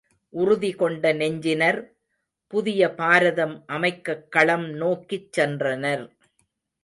உறுதி 0.33 0.71
கொண்ட 0.73 1.13
நெஞ்சினர் 1.13 1.79
புதிய 2.53 2.89
பாரதம் 2.93 3.63
அமைக்கக் 3.67 4.27
களம் 4.29 4.69
நோக்கிச் 4.73 5.39
சென்றனர். 5.39 6.03